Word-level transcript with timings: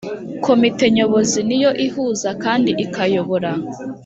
Komite 0.45 0.85
Nyobozi 0.97 1.39
ni 1.47 1.57
yo 1.63 1.71
ihuza 1.85 2.29
kandi 2.43 2.69
ikayobora 2.83 3.51